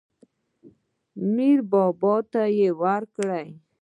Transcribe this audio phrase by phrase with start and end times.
[1.33, 3.29] میر بابا ته یې ورکړ.